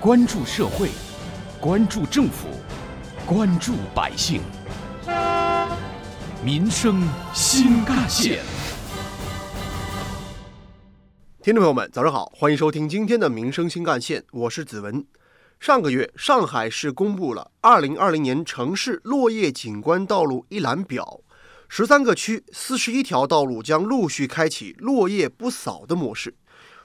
[0.00, 0.90] 关注社会，
[1.60, 2.46] 关注政府，
[3.26, 4.40] 关注百姓，
[6.40, 7.02] 民生
[7.34, 8.38] 新干线。
[11.42, 15.04] 听众朋友们，早上好，欢迎收听今天的《民生新干线》，我是子文。
[15.58, 21.22] 上个月，上海市公布了2020年城市落叶景观道路一览表，
[21.68, 26.36] 十三个区、四十一条道路将陆续开启落叶不扫的模式。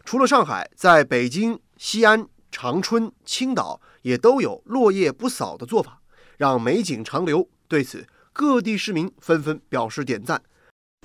[0.04, 6.00] 除了上海，在北京、西安、长春、青岛也都有落叶不扫的做法，
[6.38, 7.50] 让美景长留。
[7.68, 10.40] 对此，各地市民纷纷表示点赞。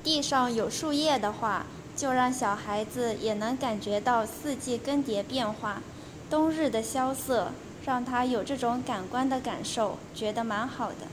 [0.04, 1.64] 地上有树叶的话，
[1.96, 5.82] 就让小孩子也能感觉到四季更迭变化，
[6.28, 7.50] 冬日的萧瑟，
[7.82, 11.08] 让他有这种感官的感受，觉得蛮好的。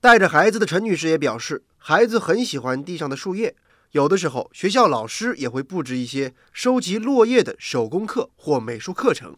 [0.00, 3.54] 带着孩子的陈女士也表示，孩子很喜欢地上的树叶。
[3.90, 9.36] 有的时候，学校老师也会布置一些收集落叶的手工课或美术课程。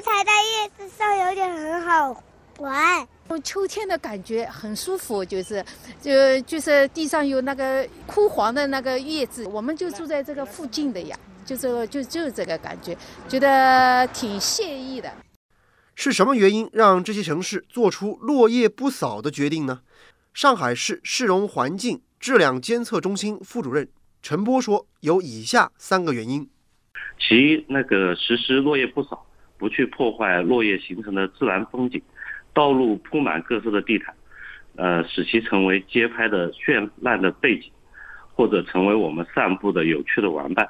[0.00, 2.24] 我踩在叶子上有点很好
[2.58, 3.06] 玩，
[3.44, 5.62] 秋天的感觉很舒服，就是
[6.00, 9.46] 就就是地上有那个枯黄的那个叶子。
[9.48, 12.96] 我们就住在这个附近的呀，就是就就是这个感觉，
[13.28, 15.12] 觉得挺惬意的。
[15.94, 19.82] 是什么原因让这些城市做出落叶不扫的决定呢？
[20.32, 22.00] 上海市市容环境。
[22.18, 23.86] 质量监测中心副主任
[24.22, 26.48] 陈波说：“有以下三个原因：
[27.18, 29.26] 其一，那个实施落叶不扫，
[29.60, 32.02] 不去破坏落叶形成的自然风景，
[32.52, 34.12] 道路铺满各色的地毯，
[34.74, 37.70] 呃，使其成为街拍的绚烂的背景，
[38.34, 40.68] 或者成为我们散步的有趣的玩伴，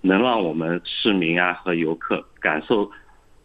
[0.00, 2.90] 能让我们市民啊和游客感受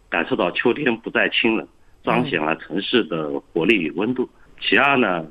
[0.10, 1.68] 感受到秋天不再清冷，
[2.04, 4.28] 彰显了城市的活力与温度。
[4.60, 5.28] 其二呢，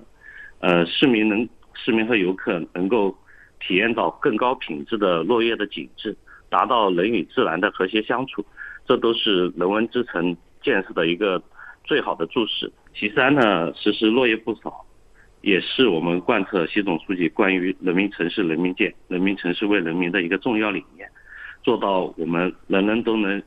[0.61, 3.15] 呃，市民能。”市民和游客能够
[3.61, 6.17] 体验到更高品质的落叶的景致，
[6.49, 8.43] 达到人与自然的和谐相处，
[8.87, 11.43] 这都是人文之城建设的一个
[11.85, 12.73] 最好的注释。
[12.95, 14.87] 其三呢，实施落叶不扫，
[15.43, 21.09] 也是我们贯彻习总书记关于人民城市人民建、人民城市为人民的一个重要理念，
[21.63, 23.43] 做到我们人人都能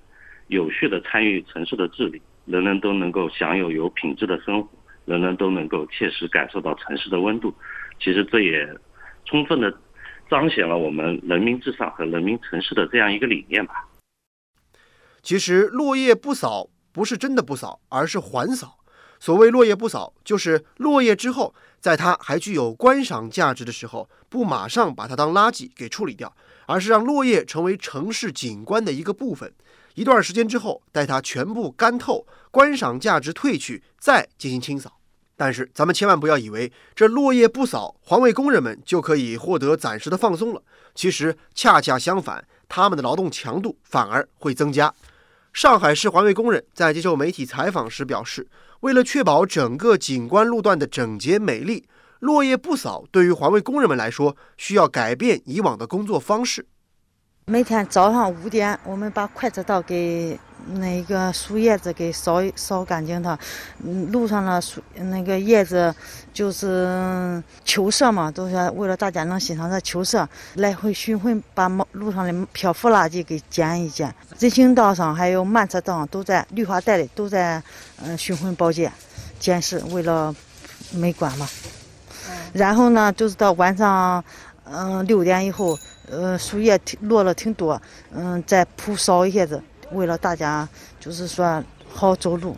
[0.48, 4.70] 有序的参与城市的治理，人人都能够享有有品质的生活，
[5.06, 7.54] 人人都能够切实感受到城市的温度。
[8.00, 8.68] 其实这也
[9.26, 9.74] 充分的
[10.30, 13.74] 彰显了我们人民至上和人民城市的这样一个理念吧。
[15.22, 18.78] 其实落叶不扫不是真的不扫，而是缓扫。
[19.20, 26.34] 所谓落叶不扫，就是落叶之后，在它还具有观赏价值的时候，不马上把它当垃圾给处理掉，
[26.68, 29.54] 而是让落叶成为城市景观的一个部分。
[29.96, 34.98] 一段时间之后，待它全部干透，观赏价值褪去，再进行清扫。
[35.36, 40.62] 但是咱们千万不要以为这落叶不扫，环卫工人们就可以获得暂时的放松了。
[40.96, 44.94] 其实恰恰相反，他们的劳动强度反而会增加。
[45.52, 48.48] 上海市环卫工人在接受媒体采访时表示，
[48.82, 51.86] 为了确保整个景观路段的整洁美丽，
[52.20, 56.68] 落叶不扫对于环卫工人们来说，需要改变以往的工作方式。
[57.50, 60.40] 每天早上五点，我们把快车道给。
[60.72, 63.36] 那个树叶子给扫扫干净它，
[63.84, 65.96] 嗯，路上的树那个叶子
[66.32, 74.14] 就是秋色嘛，都是为了大家能欣赏这秋色，来回巡回把路上的漂浮垃圾给捡一捡。
[74.38, 77.64] 人行道上还有慢车道上都在绿化带里都在
[78.04, 78.92] 嗯巡回保洁、
[79.40, 80.36] 监视，为了
[80.92, 81.48] 美观嘛。
[82.54, 84.24] 然后呢，就是到晚上
[84.66, 87.82] 嗯六点以后，呃树叶挺落了挺多，
[88.12, 89.62] 嗯再铺扫一下子。
[89.92, 90.68] 为了大家，
[91.00, 92.56] 就是说好走路。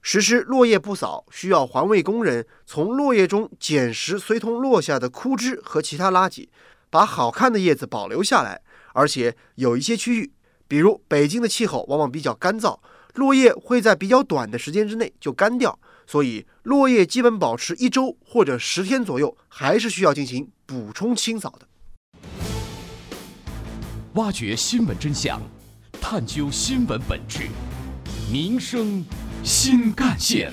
[0.00, 6.48] 实施落叶不扫，需要环卫工人从落叶中捡拾随同落下的枯枝和其他垃圾，
[6.90, 8.60] 把好看的叶子保留下来。
[8.94, 10.32] 而且有一些区域，
[10.68, 12.78] 比如北京的气候往往比较干燥，
[13.14, 21.66] 落叶会在比较短的时间之内就干掉，所以落叶基本保持一周或者十天左右，还是需要进行补充清扫的。
[24.14, 25.40] 挖掘新闻真相。
[25.98, 27.48] 探究新闻本质，
[28.30, 29.02] 民生
[29.42, 30.52] 新干线。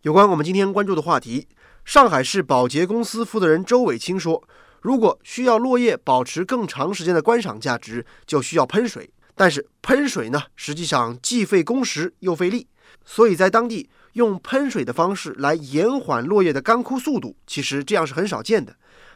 [0.00, 1.46] 有关我们今天关注的话题，
[1.84, 4.42] 上海市保洁公司负责人周伟清说
[4.80, 9.10] ：“如果需要落叶保持更长时间的观赏价值，就需要喷水。
[9.34, 12.68] 但是喷水呢，实际上既费工时又费力，
[13.04, 18.74] 所以在当地用喷水的方式来延缓落叶的干枯速度，其实这样是很少见的。”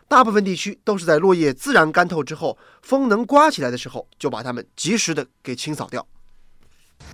[0.08, 6.04] 大部分地区都是在落叶自然干透之后，风能刮起来的时候，就把它们及时的给清扫掉。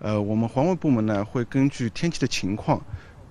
[0.01, 2.81] 呃，我们环卫部门呢会根据天气的情况，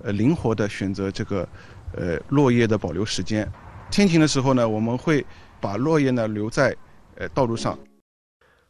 [0.04, 1.48] 呃，灵活的选择这个
[1.94, 3.50] 呃落叶的保留时间。
[3.90, 5.26] 天晴的时候呢，我们会
[5.62, 6.76] 把落叶呢留在
[7.16, 7.80] 呃道路上。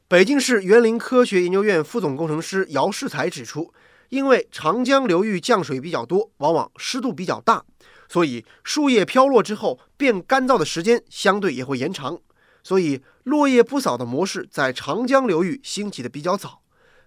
[0.07, 3.74] 北京市园林科学研究院副总工程师姚世才指出，
[4.10, 7.63] 因为长江流域降水比较多，往往湿度比较大，
[8.08, 12.20] 所以树叶飘落之后变干燥的时间相对也会延长。
[12.64, 16.62] 所以落叶不扫的模式在长江流域兴起的比较早，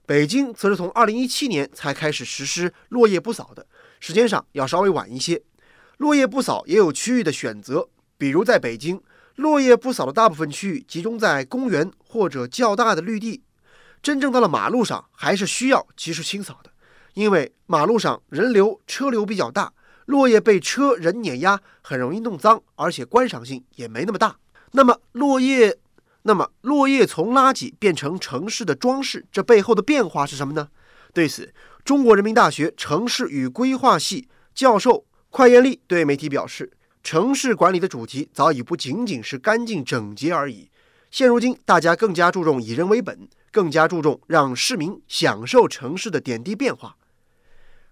[0.05, 3.67] 北京则是从2017年才开始实施落叶不扫的，
[3.99, 5.43] 时间上要稍微晚一些。
[5.97, 7.89] 落叶不扫也有区域的选择，
[8.19, 9.01] 比如在北京，
[9.37, 13.43] 落叶不扫的大部分区域集中在公园或者较大的绿地，
[14.03, 16.71] 真正到了马路上还是需要及时清扫的，
[17.15, 19.73] 因为马路上人流车流比较大，
[20.07, 24.39] 落叶被车人碾压很容易弄脏，而且观赏性也没那么大。
[24.73, 25.79] 那么落叶，
[26.23, 30.69] 那么落叶从垃圾变成城市的装饰，这背后的变化是什么呢？
[31.13, 31.53] 对此，
[31.85, 40.71] 中国人民大学城市与规划系教授快艳丽对媒体表示，城市管理的主题早已不仅仅是干净整洁而已，
[41.11, 46.97] 现如今大家更加注重以人为本，更加注重让市民享受城市的点滴变化。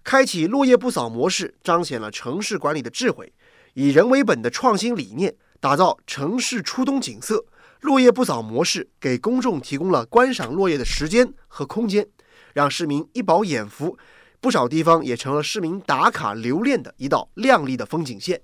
[0.05, 3.33] 开启落叶不扫模式，彰显了城市管理的智慧，
[3.73, 5.35] 以人为本的创新理念。
[5.59, 7.43] 打造城市初冬景色，
[7.81, 12.05] 落叶不扫模式给公众提供了观赏落叶的时间和空间，
[12.53, 13.97] 让市民一饱眼福。
[14.39, 18.39] 不少地方也成了市民打卡留恋的一道亮丽的风景线。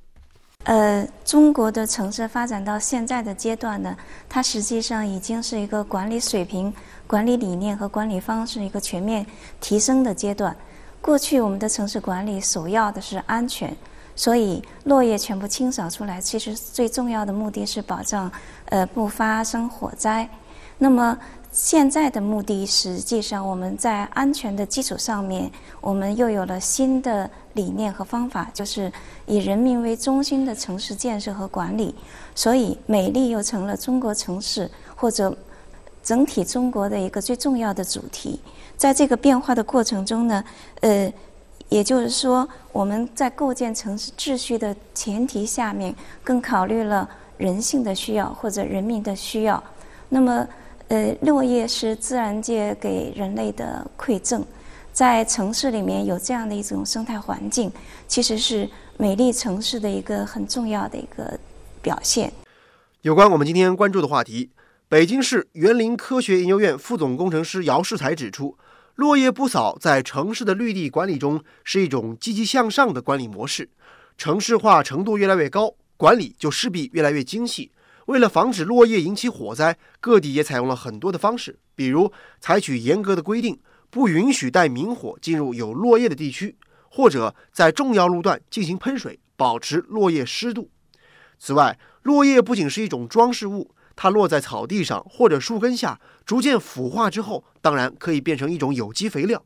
[0.63, 3.95] 呃，中国的城市发展到现在的阶段呢，
[4.27, 6.73] 它实际上已经是一个管理水平、
[7.05, 9.23] 管理理念和管理方式一个全面
[9.59, 10.57] 提升的阶段。
[11.01, 13.75] 过去我们的城市管理首要的是安全。
[14.13, 18.29] 所以落叶全部清扫出来，其实最重要的目的是保障，
[18.65, 20.29] 呃，不发生火灾。
[20.77, 21.17] 那么
[21.51, 25.49] 现在的目的，实际上我们在安全的基础上面，
[25.79, 28.91] 我们又有了新的理念和方法，就是
[29.25, 31.95] 以人民为中心的城市建设和管理。
[32.35, 35.35] 所以美丽又成了中国城市或者
[36.03, 38.39] 整体中国的一个最重要的主题。
[38.77, 40.43] 在这个变化的过程中呢，
[40.81, 41.11] 呃。
[41.69, 49.63] 也就是说，我们在构建城市秩序的前提下面，更考虑了人性的需要或者人民的需要。
[50.09, 50.45] 那么，
[50.89, 54.43] 呃，落叶是自然界给人类的馈赠，
[54.91, 57.71] 在城市里面有这样的一种生态环境，
[58.05, 61.39] 其实是美丽城市的一个很重要的一个
[61.81, 62.29] 表现。
[63.03, 64.49] 有关我们今天关注的话题，
[64.91, 68.57] 北京市园林科学研究院副总工程师姚世才指出。
[68.95, 73.69] 落叶不扫在城市的绿地管理中是一种积极向上的管理模式。
[74.17, 77.71] 城市化程度越来越高，管理就势必越来越精细。
[78.07, 82.11] 为了防止落叶引起火灾，各地也采用了很多的方式，比如
[82.41, 83.57] 采取严格的规定，
[83.89, 86.57] 不允许带明火进入有落叶的地区，
[86.89, 90.69] 或者在重要路段进行喷水，保持落叶湿度。
[91.39, 93.73] 此外，落叶不仅是一种装饰物。
[94.01, 99.45] 它落在草地上或者树根下，逐渐腐化之后，当然可以变成一种有机肥料。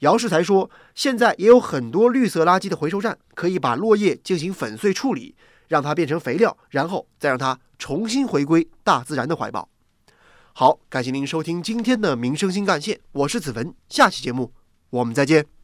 [0.00, 5.36] 姚世才说，现在也有很多绿色垃圾的回收站，可以把落叶进行粉碎处理，
[5.68, 9.68] 让它变成肥料，然后再让它重新回归大自然的怀抱。
[10.52, 14.52] 好，感谢您收听今天的民生新干线，我是子文，下期节目
[14.90, 15.61] 我们再见。